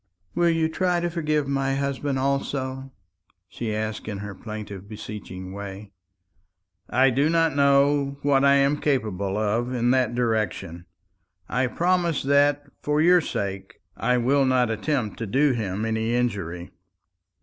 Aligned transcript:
"Will 0.33 0.49
you 0.49 0.67
try 0.67 0.99
to 0.99 1.11
forgive 1.11 1.47
my 1.47 1.75
husband 1.75 2.17
also?" 2.17 2.91
she 3.47 3.71
asked 3.71 4.07
in 4.07 4.17
her 4.17 4.33
plaintive 4.33 4.89
beseeching 4.89 5.53
way. 5.53 5.91
"I 6.89 7.11
do 7.11 7.29
not 7.29 7.55
know 7.55 8.17
what 8.23 8.43
I 8.43 8.55
am 8.55 8.77
capable 8.81 9.37
of 9.37 9.71
in 9.71 9.91
that 9.91 10.15
direction. 10.15 10.85
I 11.47 11.67
promise 11.67 12.23
that, 12.23 12.63
for 12.81 12.99
your 12.99 13.21
sake, 13.21 13.75
I 13.95 14.17
will 14.17 14.43
not 14.43 14.71
attempt 14.71 15.19
to 15.19 15.27
do 15.27 15.51
him 15.51 15.85
any 15.85 16.15
injury." 16.15 16.71